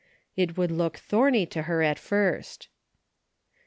[0.35, 2.69] It would look thorny to her at first.